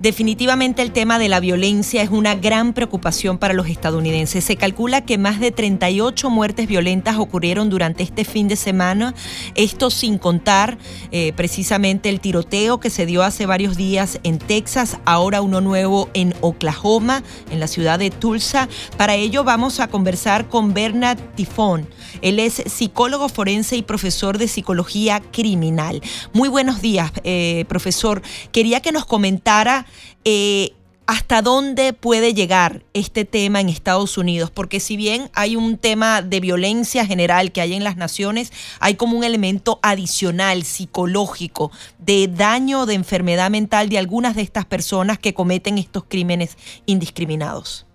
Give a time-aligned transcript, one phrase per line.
[0.00, 4.42] Definitivamente el tema de la violencia es una gran preocupación para los estadounidenses.
[4.42, 9.14] Se calcula que más de 38 muertes violentas ocurrieron durante este fin de semana,
[9.56, 10.78] esto sin contar
[11.12, 16.08] eh, precisamente el tiroteo que se dio hace varios días en Texas, ahora uno nuevo
[16.14, 18.70] en Oklahoma, en la ciudad de Tulsa.
[18.96, 21.86] Para ello vamos a conversar con Bernard Tifón.
[22.22, 26.00] Él es psicólogo forense y profesor de psicología criminal.
[26.32, 28.22] Muy buenos días, eh, profesor.
[28.50, 29.84] Quería que nos comentara
[30.24, 30.70] eh,
[31.10, 36.22] hasta dónde puede llegar este tema en Estados Unidos, porque si bien hay un tema
[36.22, 42.28] de violencia general que hay en las naciones, hay como un elemento adicional psicológico de
[42.28, 47.88] daño, de enfermedad mental de algunas de estas personas que cometen estos crímenes indiscriminados.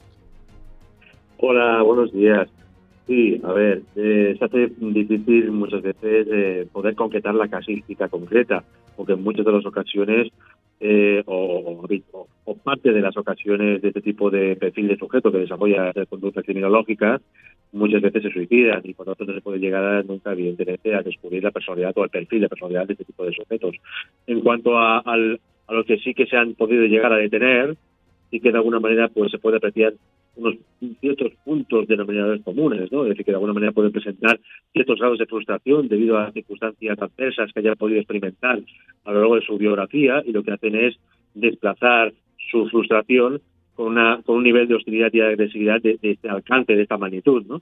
[1.38, 2.50] Hola, buenos días.
[3.08, 8.64] Sí, a ver, eh, se hace difícil muchas veces eh, poder concretar la casística concreta,
[8.98, 10.34] porque en muchas de las ocasiones
[10.80, 11.86] eh, o,
[12.46, 16.44] o, parte de las ocasiones de este tipo de perfil de sujeto que desarrolla conductas
[16.44, 17.22] criminológicas
[17.72, 21.02] muchas veces se suicidan y por lo tanto no se puede llegar nunca evidentemente a
[21.02, 23.76] descubrir la personalidad o el perfil de personalidad de este tipo de sujetos.
[24.28, 27.76] En cuanto a, al, a los que sí que se han podido llegar a detener,
[28.32, 29.94] sí que de alguna manera pues se puede apreciar
[30.36, 30.56] unos
[31.00, 33.04] ciertos puntos denominadores comunes, ¿no?
[33.04, 34.40] Es decir, que de alguna manera pueden presentar
[34.74, 38.62] ciertos grados de frustración debido a circunstancias adversas que hayan podido experimentar
[39.06, 40.96] a lo largo de su biografía y lo que hacen es
[41.34, 42.14] desplazar
[42.52, 43.42] su frustración
[43.76, 47.46] con, una, con un nivel de hostilidad y agresividad de, este alcance, de esta magnitud,
[47.46, 47.62] ¿no?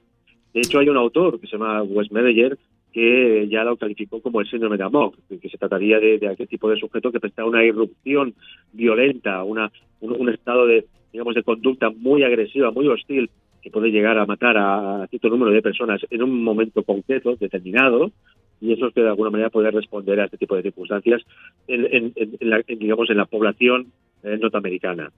[0.53, 2.57] De hecho, hay un autor que se llama Wes Medeyer
[2.91, 6.47] que ya lo calificó como el síndrome de Amok, que se trataría de, de aquel
[6.47, 8.35] tipo de sujeto que presenta una irrupción
[8.71, 13.29] violenta, una, un estado de, digamos, de conducta muy agresiva, muy hostil,
[13.61, 18.11] que puede llegar a matar a, cierto número de personas en un momento concreto, determinado,
[18.59, 21.21] y eso es que de alguna manera puede responder a este tipo de circunstancias
[21.67, 23.91] en, la, digamos, en la población
[24.23, 25.11] eh, norteamericana.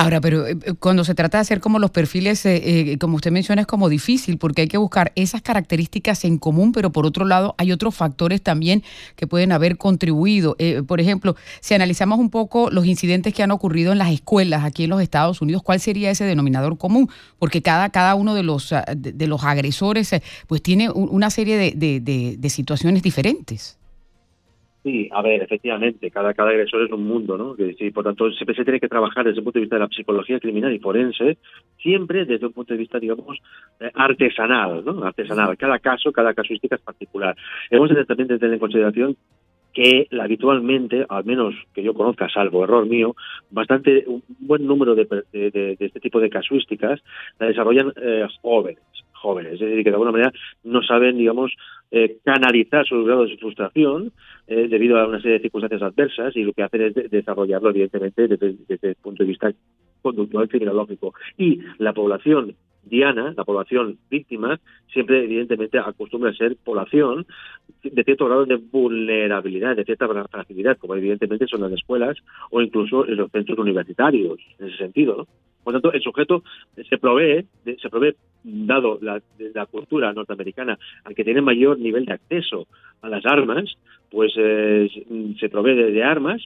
[0.00, 3.30] Ahora, pero eh, eh, cuando se trata de hacer como los perfiles, eh, como usted
[3.30, 7.26] menciona, es como difícil porque hay que buscar esas características en común, pero por otro
[7.26, 8.82] lado hay otros factores también
[9.16, 10.56] que pueden haber contribuido.
[10.86, 14.84] por ejemplo, si analizamos un poco los incidentes que han ocurrido en las escuelas aquí
[14.84, 17.10] en los Estados Unidos, ¿cuál sería ese denominador común?
[17.38, 20.14] Porque cada, cada uno de los, ah, de, los agresores
[20.46, 23.79] pues tiene una serie de situaciones diferentes.
[24.82, 27.54] Sí, a ver, efectivamente, cada, cada agresor es un mundo, ¿no?
[27.78, 29.88] Sí, por tanto, siempre se tiene que trabajar desde el punto de vista de la
[29.88, 31.36] psicología criminal y forense,
[31.82, 33.38] siempre desde un punto de vista, digamos,
[33.78, 35.04] eh, artesanal, ¿no?
[35.04, 35.58] Artesanal.
[35.58, 37.36] Cada caso, cada casuística es particular.
[37.70, 39.16] Hemos de también de tener en consideración
[39.74, 43.14] que habitualmente, al menos que yo conozca, salvo error mío,
[43.50, 47.00] bastante un buen número de, de, este tipo de casuísticas
[47.38, 48.82] la desarrollan eh, jóvenes,
[49.20, 50.32] jóvenes, es decir, que de alguna manera
[50.64, 51.52] no saben, digamos,
[51.90, 54.12] eh, canalizar sus grados de frustración
[54.46, 58.28] eh, debido a una serie de circunstancias adversas y lo que hacen es desarrollarlo, evidentemente,
[58.28, 59.52] desde, desde, el punto de vista
[60.02, 61.14] conductual criminológico.
[61.36, 62.54] Y la población
[62.84, 64.58] diana, la población víctima,
[64.92, 67.26] siempre evidentemente acostumbra a ser población
[67.82, 72.16] de cierto grado de vulnerabilidad, de cierta fragilidad, como evidentemente son las escuelas
[72.50, 75.16] o incluso en los centros universitarios, en ese sentido.
[75.16, 75.26] ¿no?
[75.62, 76.42] Por tanto, el sujeto
[76.88, 77.46] se provee,
[77.80, 79.20] se provee dado la,
[79.66, 82.66] cultura norteamericana, al que tiene mayor nivel de acceso
[83.02, 83.76] a las armas,
[84.10, 84.88] pues eh,
[85.38, 86.42] se provee de, armas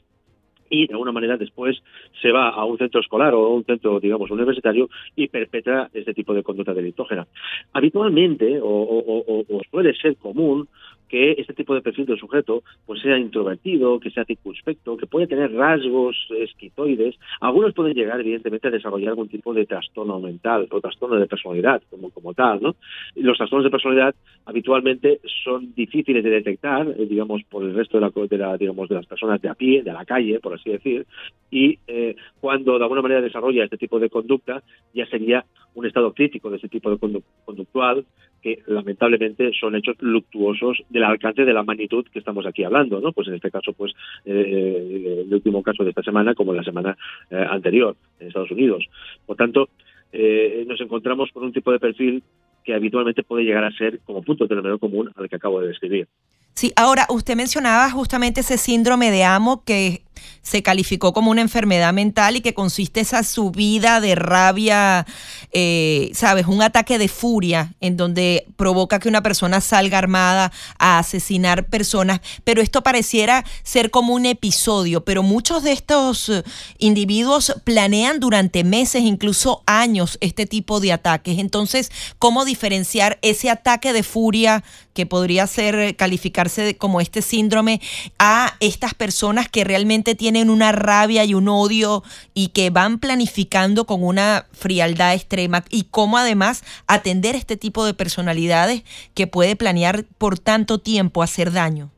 [0.69, 1.83] y de alguna manera después
[2.21, 6.35] se va a un centro escolar o un centro, digamos, universitario y perpetra este tipo
[6.35, 7.27] de conducta delitógena.
[7.73, 10.69] Habitualmente, o, o suele ser común,
[11.09, 15.27] que este tipo de perfil de sujeto pues sea introvertido, que sea circunspecto, que puede
[15.27, 17.17] tener rasgos esquitoides.
[17.41, 21.83] Algunos pueden llegar, evidentemente, a desarrollar algún tipo de trastorno mental o trastorno de personalidad,
[21.91, 22.77] como, como tal, ¿no?
[23.15, 24.15] los trastornos de personalidad
[24.45, 28.89] habitualmente son difíciles de detectar, eh, digamos, por el resto de, la, de, la, digamos,
[28.89, 31.07] de las personas de a pie, de la calle, por así decir,
[31.51, 34.63] y eh, cuando de alguna manera desarrolla este tipo de conducta,
[34.93, 35.45] ya sería
[35.75, 36.99] un estado crítico de ese tipo de
[37.45, 38.05] conductual,
[38.43, 43.13] que lamentablemente son hechos luctuosos del alcance de la magnitud que estamos aquí hablando, ¿no?
[43.13, 43.93] Pues en este caso, pues
[44.25, 46.97] eh, el último caso de esta semana, como la semana
[47.31, 48.87] eh, anterior en Estados Unidos.
[49.27, 49.69] Por tanto,
[50.13, 52.23] eh, nos encontramos con un tipo de perfil
[52.65, 55.69] que habitualmente puede llegar a ser como punto de número común al que acabo de
[55.69, 56.09] describir.
[56.55, 60.03] Sí, ahora usted mencionaba justamente ese síndrome de amo que
[60.43, 65.07] se calificó como una enfermedad mental y que consiste esa subida de rabia,
[65.53, 66.47] eh, ¿sabes?
[66.47, 72.21] Un ataque de furia en donde provoca que una persona salga armada a asesinar personas,
[72.45, 76.45] pero esto pareciera ser como un episodio, pero muchos de estos eh,
[76.79, 81.39] individuos planean durante meses, incluso años, este tipo de ataques.
[81.39, 84.63] Entonces, ¿cómo diferenciar ese ataque de furia
[84.95, 87.81] que podría ser eh, calificarse como este síndrome
[88.19, 92.03] a estas personas que realmente tienen una rabia y un odio
[92.35, 97.95] y que van planificando con una frialdad extrema y cómo además atender este tipo de
[97.95, 98.83] personalidades
[99.15, 101.91] que puede planear por tanto tiempo hacer daño.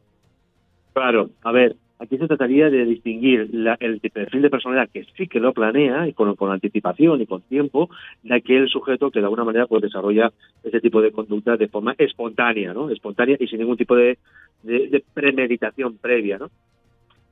[0.93, 3.49] Claro, a ver, Aquí se trataría de distinguir
[3.81, 7.89] el perfil de personalidad que sí que lo planea y con, anticipación y con tiempo
[8.23, 10.31] de aquel sujeto que de alguna manera pues desarrolla
[10.63, 12.91] ese tipo de conducta de forma espontánea, ¿no?
[12.91, 14.19] Espontánea y sin ningún tipo de,
[14.63, 16.51] de, premeditación previa, ¿no?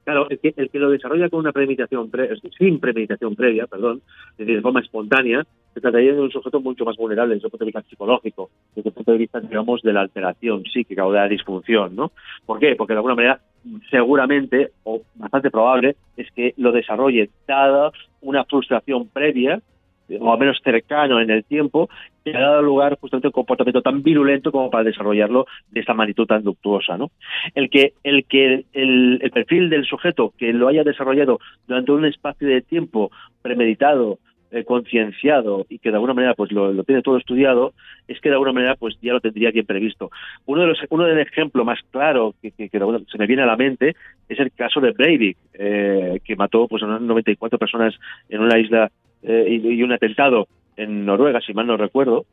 [0.04, 2.10] Claro, el que, el que lo desarrolla con una premeditación
[2.58, 4.02] sin premeditación previa, perdón,
[4.36, 7.70] de forma espontánea, se trataría de un sujeto mucho más vulnerable desde el punto de
[7.70, 11.28] vista psicológico, desde el punto de vista, digamos, de la alteración psíquica o de la
[11.28, 12.12] disfunción, ¿no?
[12.44, 12.76] ¿Por qué?
[12.76, 13.40] Porque de alguna manera,
[13.90, 17.90] seguramente, o bastante probable, es que lo desarrolle dada
[18.20, 19.62] una frustración previa
[20.20, 21.88] o al menos cercano en el tiempo,
[22.24, 25.94] que ha dado lugar justamente a un comportamiento tan virulento como para desarrollarlo de esta
[25.94, 26.96] magnitud tan ductuosa.
[26.96, 27.10] ¿no?
[27.54, 32.48] El que, el, que el, perfil del sujeto que lo haya desarrollado durante un espacio
[32.48, 33.10] de tiempo
[33.42, 34.18] premeditado,
[34.50, 37.72] eh, concienciado y que de alguna manera pues lo, tiene todo estudiado,
[38.06, 40.10] es que de alguna manera pues ya lo tendría bien previsto.
[40.46, 43.56] Uno de los uno del ejemplo más claro que, que, se me viene a la
[43.56, 43.96] mente
[44.28, 47.94] es el caso de Breivik, eh, que mató pues a unas 94 personas
[48.28, 48.92] en una isla
[49.26, 52.26] eh, y, un atentado en Noruega, si mal no recuerdo,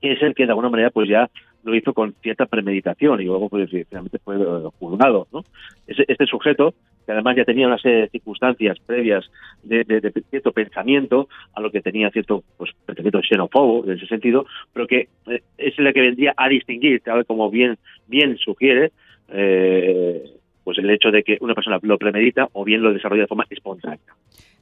[0.00, 1.28] que es el que de alguna manera pues ya
[1.64, 5.44] lo hizo con cierta premeditación y luego pues finalmente fue eh, juzgado, ¿no?
[5.86, 6.74] Este, sujeto,
[7.04, 9.28] que además ya tenía una serie de circunstancias previas
[9.64, 14.86] de, cierto pensamiento, a lo que tenía cierto pues pensamiento xenófobo en ese sentido, pero
[14.86, 18.92] que eh, es el que vendría a distinguir, tal como bien, bien sugiere,
[19.26, 23.44] pues el hecho de que una persona lo premedita o bien lo desarrolla de forma
[23.50, 23.98] espontánea.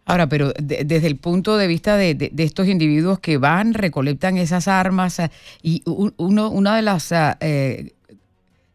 [0.07, 5.19] Ahora, pero desde el punto de vista de, estos individuos que van, recolectan esas armas
[5.19, 5.31] eh,
[5.63, 5.83] y
[6.17, 7.93] una de las ah, eh,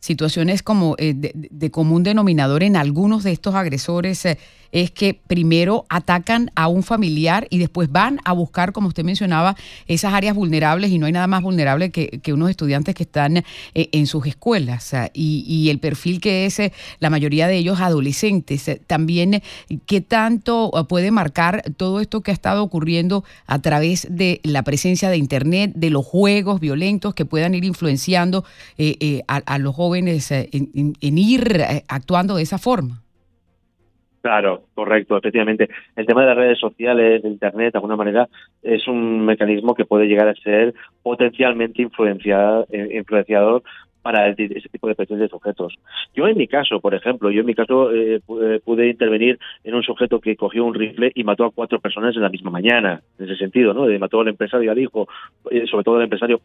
[0.02, 4.28] situaciones como eh, de, común denominador en algunos de estos agresores
[4.72, 9.56] es que primero atacan a un familiar y después van a buscar, como usted mencionaba,
[9.88, 13.44] esas áreas vulnerables y no hay nada más vulnerable que, unos estudiantes que están eh,
[13.74, 18.68] en sus escuelas y, el perfil que es eh, la mayoría de ellos adolescentes.
[18.68, 19.42] Eh, también,
[19.86, 25.10] ¿qué tanto puede marcar todo esto que ha estado ocurriendo a través de la presencia
[25.10, 28.46] de Internet, de los juegos violentos que puedan ir influenciando
[29.28, 33.02] a, los jóvenes en ir actuando de esa forma?
[34.22, 35.68] Claro, correcto, efectivamente.
[35.96, 38.30] El tema de las redes sociales, de Internet, de alguna manera,
[38.62, 43.64] es un mecanismo que puede llegar a ser potencialmente eh, influenciador
[44.02, 45.78] para ese tipo de de sujetos.
[46.16, 49.76] Yo en mi caso, por ejemplo, yo en mi caso eh, eh, pude intervenir en
[49.76, 53.02] un sujeto que cogió un rifle y mató a cuatro personas en la misma mañana,
[53.18, 53.88] en ese sentido, ¿no?
[54.00, 55.08] Mató al empresario y al hijo,
[55.50, 56.42] eh, sobre todo al empresario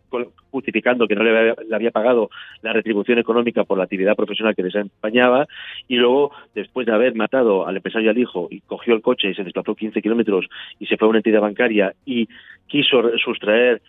[0.50, 2.30] justificando que no le había, pagado
[2.62, 5.46] la retribución económica por la actividad profesional que desempeñaba
[5.88, 9.30] y luego, después de haber matado al empresario y al hijo y cogió el coche
[9.30, 10.46] y se desplazó 15 kilómetros
[10.78, 12.28] y se fue a una entidad bancaria y
[12.66, 13.80] quiso sustraer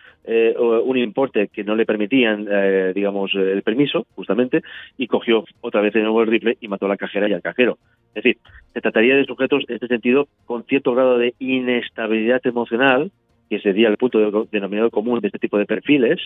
[0.60, 2.48] un importe que no le permitían,
[2.94, 4.62] digamos, el permiso, justamente,
[4.98, 7.42] y cogió otra vez de nuevo el rifle y mató a la cajera y al
[7.42, 7.78] cajero.
[8.10, 8.38] Es decir,
[8.74, 13.12] se trataría de sujetos, en este sentido, con cierto grado de inestabilidad emocional,
[13.50, 16.20] que sería el punto de, denominador común de este tipo de perfiles,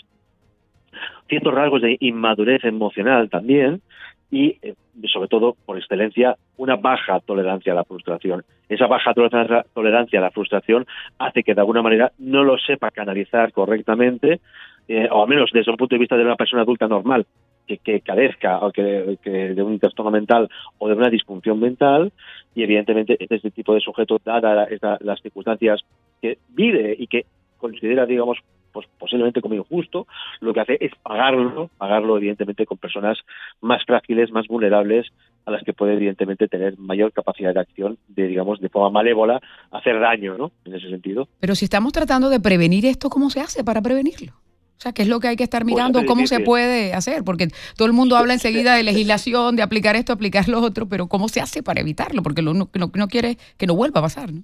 [1.28, 3.82] ciertos rasgos de inmadurez emocional también,
[4.32, 4.76] y eh,
[5.12, 8.44] sobre todo, por excelencia, una baja tolerancia a la frustración.
[8.70, 10.86] Esa baja tolerancia a la frustración
[11.20, 14.40] hace que de alguna manera no lo sepa canalizar correctamente
[14.88, 17.26] eh, o al menos desde un punto de vista de una persona adulta normal,
[17.68, 22.12] que, que carezca o que, de un trastorno mental o de una disfunción mental,
[22.56, 24.70] y evidentemente este tipo de sujeto, dadas
[25.02, 25.82] las circunstancias
[26.22, 27.26] que vive y que
[27.58, 28.40] considera, digamos,
[28.72, 30.08] pues posiblemente como injusto,
[30.40, 33.20] lo que hace es pagarlo, pagarlo evidentemente con personas
[33.60, 35.08] más frágiles, más vulnerables,
[35.46, 39.42] a las que puede evidentemente tener mayor capacidad de acción, de digamos, de forma malévola,
[39.72, 40.52] hacer daño, ¿no?
[40.66, 41.28] En ese sentido.
[41.40, 44.34] Pero si estamos tratando de prevenir esto, ¿cómo se hace para prevenirlo?
[44.82, 46.04] O sea, ¿qué es lo que hay que estar pues mirando?
[46.08, 47.24] ¿Cómo se puede hacer?
[47.24, 51.06] Porque todo el mundo habla enseguida de legislación, de aplicar esto, aplicar lo otro, pero
[51.06, 52.24] ¿cómo se hace para evitarlo?
[52.24, 54.42] Porque lo que no, quiere que no vuelva a pasar, ¿no?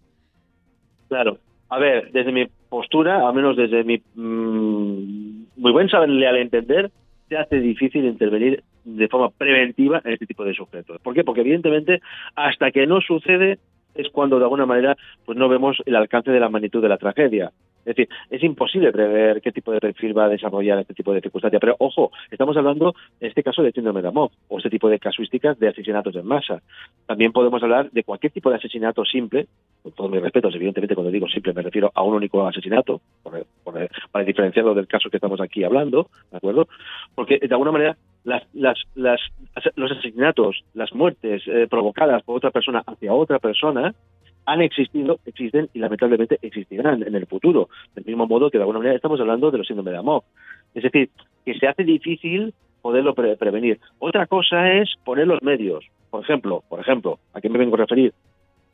[1.07, 1.39] Claro.
[1.69, 6.91] A ver, desde mi postura, al menos desde mi mm, muy buen saberle al entender,
[7.29, 11.01] se hace difícil intervenir de forma preventiva en este tipo de sujetos.
[11.01, 11.23] ¿Por qué?
[11.23, 11.99] Porque evidentemente
[12.35, 13.57] hasta que no sucede
[13.97, 16.97] es cuando de alguna manera pues no vemos el alcance de la magnitud de la
[16.97, 17.51] tragedia.
[17.87, 21.21] Es decir, es imposible prever qué tipo de perfil va a desarrollar este tipo de
[21.21, 21.57] circunstancia.
[21.57, 24.99] Pero ojo, estamos hablando en este caso de síndrome de Amov o este tipo de
[24.99, 26.61] casuísticas de asesinatos en masa.
[27.05, 29.47] También podemos hablar de cualquier tipo de asesinato simple,
[29.83, 32.99] con todos mis respetos, evidentemente cuando digo simple me refiero a un único asesinato,
[34.11, 36.67] para diferenciarlo del caso que estamos aquí hablando, ¿de acuerdo?
[37.15, 37.95] Porque de alguna manera
[38.27, 39.21] las, las, las,
[39.75, 43.95] los asesinatos, las muertes eh, provocadas por otra persona hacia otra persona,
[44.45, 47.69] han existido, existen y lamentablemente existirán en el futuro.
[47.95, 50.23] Del mismo modo que de alguna manera estamos hablando de los síndromes de amor.
[50.75, 51.09] Es decir,
[51.45, 53.79] que se hace difícil poderlo prevenir.
[53.99, 55.85] Otra cosa es poner los medios.
[56.09, 58.13] Por ejemplo, por ejemplo, ¿a qué me vengo a referir?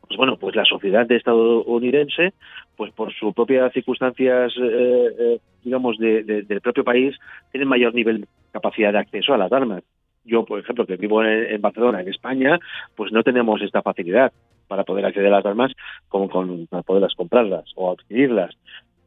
[0.08, 2.34] Pues bueno, pues la sociedad de estadounidense,
[2.76, 7.16] pues por sus propias circunstancias, eh, eh, digamos, del propio país,
[7.52, 9.84] tiene mayor nivel de capacidad de acceso a las armas.
[10.26, 12.60] Yo, por ejemplo, que vivo en Barcelona, en España,
[12.96, 14.32] pues no tenemos esta facilidad
[14.68, 15.72] para poder acceder a las armas
[16.08, 18.56] como con, para poderlas comprarlas o adquirirlas.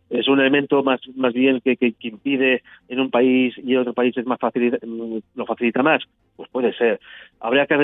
[0.09, 3.93] Es un elemento más, más bien que, que, impide en un país y en otro
[3.93, 4.79] país es más fácil,
[5.35, 6.05] lo facilita más.
[6.37, 7.01] Pues puede ser.
[7.41, 7.75] Habría que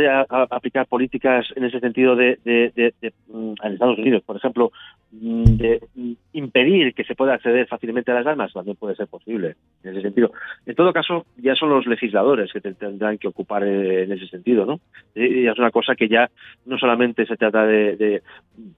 [0.51, 2.93] aplicar políticas en ese sentido de, de,
[3.29, 4.73] mm, en Estados Unidos, por ejemplo,
[5.11, 9.07] mm, de mm, impedir que se pueda acceder fácilmente a las armas, también puede ser
[9.09, 10.33] posible en ese sentido.
[10.67, 14.67] En todo caso, ya son los legisladores que tendrán que ocupar eh, en ese sentido,
[14.67, 14.81] ¿no?
[15.15, 16.31] Es una cosa que ya
[16.67, 18.23] no solamente se trata de,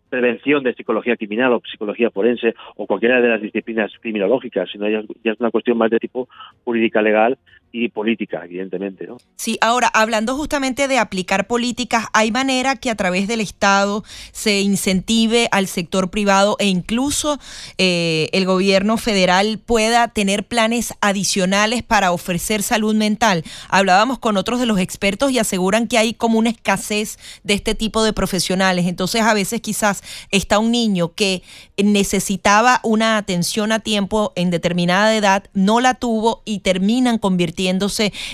[0.09, 5.01] prevención de psicología criminal o psicología forense o cualquiera de las disciplinas criminológicas, sino ya,
[5.01, 6.29] es una cuestión más de tipo
[6.65, 7.39] jurídica legal
[7.77, 9.05] y política, evidentemente.
[9.05, 9.17] ¿no?
[9.35, 14.61] Sí, ahora, hablando justamente de aplicar políticas, ¿hay manera que a través del Estado se
[14.61, 17.41] incentive al sector privado e incluso
[17.77, 23.43] eh, el gobierno federal pueda tener planes adicionales para ofrecer salud mental?
[23.69, 27.75] Hablábamos con otros de los expertos y aseguran que hay como una escasez de este
[27.75, 28.87] tipo de profesionales.
[28.87, 31.43] Entonces, a veces quizás está un niño que
[31.77, 37.89] necesitaba una atención a tiempo en determinada edad, no la tuvo y terminan convirtiendo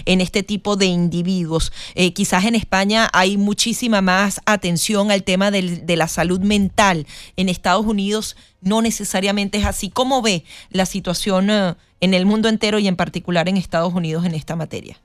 [0.05, 1.73] en este tipo de individuos.
[1.95, 7.07] Eh, quizás en España hay muchísima más atención al tema de la salud mental.
[7.37, 9.91] En Estados Unidos no necesariamente es así.
[9.91, 10.43] ¿Cómo ve
[10.73, 14.57] la situación eh, en el mundo entero y en particular en Estados Unidos en esta
[14.57, 14.97] materia?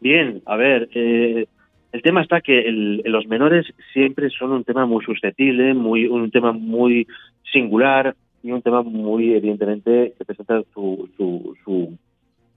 [0.00, 1.46] Bien, a ver, eh,
[1.92, 2.64] el tema está que
[3.04, 7.06] los menores siempre son un tema muy susceptible, muy un tema muy
[7.52, 8.14] singular
[8.46, 11.56] y un tema muy evidentemente que presenta su, su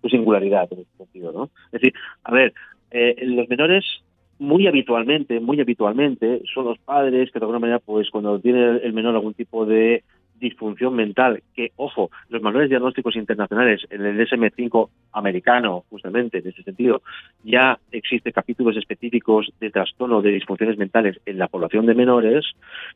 [0.01, 1.49] su singularidad en ese sentido, ¿no?
[1.67, 1.93] Es decir,
[2.23, 2.53] a ver,
[2.91, 3.85] eh, los menores
[4.37, 8.93] muy habitualmente, muy habitualmente, son los padres que de alguna manera, pues cuando tiene el
[8.93, 10.03] menor algún tipo de
[10.39, 16.63] disfunción mental, que, ojo, los manuales diagnósticos internacionales, en el DSM-5 americano, justamente en ese
[16.63, 17.01] sentido,
[17.43, 22.45] ya existen capítulos específicos de trastorno de disfunciones mentales en la población de menores.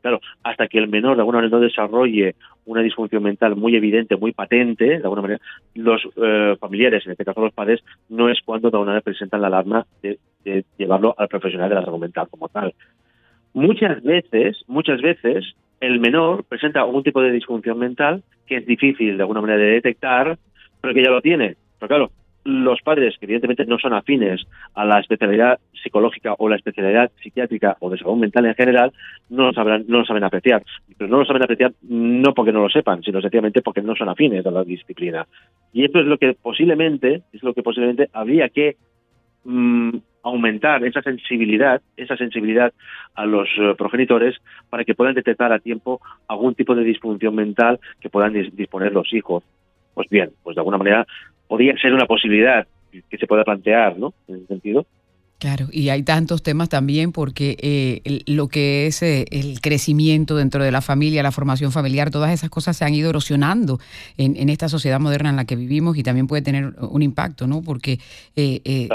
[0.02, 2.36] Claro, hasta que el menor de alguna manera no desarrolle
[2.66, 5.42] una disfunción mental muy evidente, muy patente, de alguna manera,
[5.76, 9.42] los eh, familiares, en este caso los padres, no es cuando de alguna manera presentan
[9.42, 12.74] la alarma de, de llevarlo al profesional de la salud mental como tal.
[13.54, 15.46] Muchas veces, muchas veces,
[15.84, 19.72] el menor presenta algún tipo de disfunción mental que es difícil de alguna manera de
[19.72, 20.38] detectar,
[20.80, 21.58] pero que ya lo tiene.
[21.78, 22.12] Pero claro,
[22.46, 27.76] los padres, que evidentemente no son afines a la especialidad psicológica o la especialidad psiquiátrica
[27.82, 28.94] o de salud mental en general,
[29.30, 30.64] no lo, sabrán, no lo saben apreciar.
[30.98, 34.08] Pero no lo saben apreciar no porque no lo sepan, sino sencillamente porque no son
[34.08, 35.28] afines a la disciplina.
[35.74, 38.78] Y esto es lo que posiblemente, es lo que posiblemente habría que
[39.44, 42.74] mm, aumentar esa sensibilidad, esa sensibilidad
[43.14, 44.36] a los eh, progenitores
[44.70, 49.14] para que puedan detectar a tiempo algún tipo de disfunción mental que puedan disponer los
[49.14, 49.44] hijos.
[49.94, 51.06] Pues bien, pues de alguna manera
[51.48, 52.66] podría ser una posibilidad
[53.10, 54.14] que se pueda plantear, ¿no?
[54.28, 54.86] En ese sentido.
[55.44, 60.64] Claro, y hay tantos temas también porque eh, lo que es eh, el crecimiento dentro
[60.64, 63.78] de la familia, la formación familiar, todas esas cosas se han ido erosionando
[64.16, 67.62] en, esta sociedad moderna en la que vivimos y también puede tener un impacto, ¿no?
[67.62, 68.00] Porque
[68.38, 68.88] eh,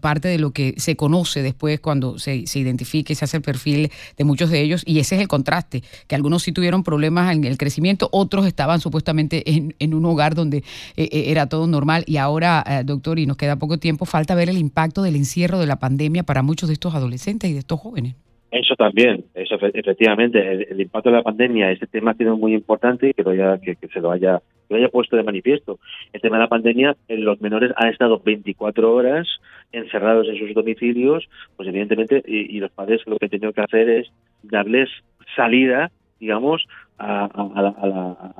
[0.00, 3.92] parte de lo que se conoce después cuando se, se identifique, se hace el perfil
[4.16, 7.44] de muchos de ellos y ese es el contraste, que algunos sí tuvieron problemas en
[7.44, 10.64] el crecimiento, otros estaban supuestamente en, en un hogar donde
[10.96, 15.04] era todo normal y ahora, doctor, y nos queda poco tiempo, falta ver el impacto
[15.04, 18.14] del encierro de la pandemia pandemia para muchos de estos adolescentes y de estos jóvenes.
[18.50, 20.38] Eso también, eso efectivamente,
[20.70, 24.00] el, impacto de la pandemia, este tema ha sido muy importante y que, que, se
[24.00, 25.78] lo haya, lo haya puesto de manifiesto.
[26.12, 29.26] El tema de la pandemia, eh, los menores han estado 24 horas
[29.72, 33.62] encerrados en sus domicilios, pues evidentemente, y, y los padres lo que han tenido que
[33.62, 34.90] hacer es darles
[35.34, 35.90] salida
[36.22, 36.64] digamos,
[36.98, 37.28] a,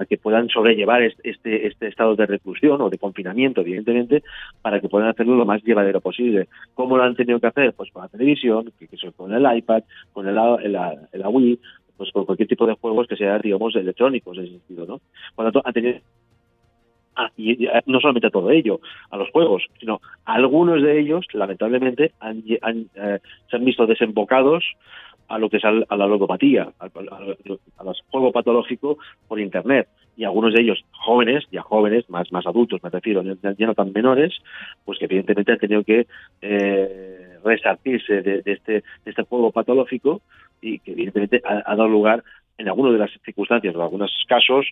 [0.08, 4.22] que puedan sobrellevar este, este estado de reclusión o de confinamiento, evidentemente,
[4.62, 6.46] para que puedan hacerlo lo más llevadero posible.
[6.74, 7.72] ¿Cómo lo han tenido que hacer?
[7.72, 8.86] Pues con la televisión, que,
[9.16, 11.58] con el iPad, con el, el, Wii,
[11.96, 15.00] pues con cualquier tipo de juegos que sean, digamos, electrónicos en ese sentido, ¿no?
[15.34, 15.98] Tanto, han tenido
[17.14, 22.12] Ah, y no solamente a todo ello, a los juegos, sino algunos de ellos, lamentablemente,
[22.20, 23.18] han, eh,
[23.50, 24.64] se han visto desembocados
[25.32, 26.90] a lo que es a la logopatía, al,
[28.10, 29.88] juego patológico por Internet.
[30.14, 33.92] Y algunos de ellos jóvenes, ya jóvenes, más, más adultos, me refiero, ya no tan
[33.92, 34.34] menores,
[34.84, 36.06] pues que evidentemente han tenido que
[36.42, 40.20] eh, resartirse de, este, de este juego patológico
[40.60, 42.22] y que evidentemente ha, dado lugar
[42.58, 44.66] en algunas de las circunstancias o en algunos casos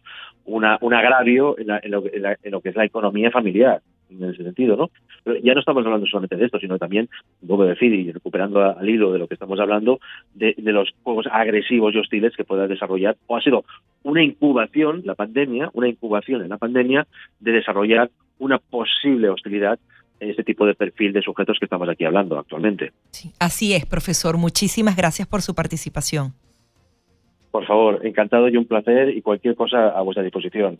[0.45, 4.76] una, un agravio en, lo, en, lo, que es la economía familiar en ese sentido,
[4.76, 4.90] ¿no?
[5.25, 7.09] Pero ya no estamos hablando solamente de esto, sino también,
[7.40, 10.00] vuelvo a decir, y recuperando al hilo de lo que estamos hablando,
[10.35, 13.64] de, los juegos agresivos y hostiles que pueda desarrollar, o ha sido
[14.02, 17.07] una incubación, la pandemia, una incubación en la pandemia
[17.40, 19.79] de desarrollar una posible hostilidad
[20.21, 22.93] en este tipo de perfil de sujetos que estamos aquí hablando actualmente.
[23.11, 24.37] Sí, así es, profesor.
[24.37, 26.35] Muchísimas gracias por su participación.
[27.50, 30.79] Por favor, encantado y un placer y cualquier cosa a vuestra disposición.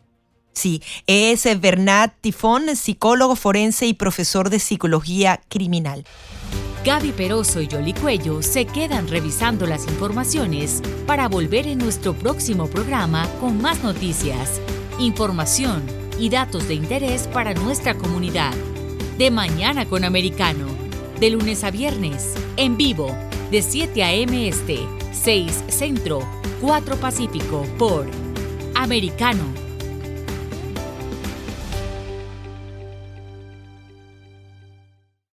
[0.53, 6.05] Sí, es Bernat Tifón, psicólogo forense y profesor de psicología criminal.
[6.85, 12.69] Gaby Peroso y Yoli Cuello se quedan revisando las informaciones para volver en nuestro próximo
[12.69, 14.61] programa con más noticias,
[14.99, 15.83] información
[16.19, 18.55] y datos de interés para nuestra comunidad.
[19.19, 20.69] De Mañana con Americano,
[21.21, 23.15] de lunes a viernes, en vivo,
[23.51, 24.49] de 7 a.m.
[24.49, 24.79] Este,
[25.13, 26.27] 6 Centro,
[26.63, 28.07] 4 Pacífico, por
[28.75, 29.70] Americano